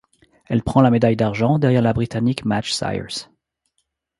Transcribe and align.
Elle 0.47 0.63
prend 0.63 0.81
la 0.81 0.89
médaille 0.89 1.15
d'argent 1.15 1.59
derrière 1.59 1.83
la 1.83 1.93
britannique 1.93 2.43
Madge 2.43 2.71
Syers. 2.73 3.27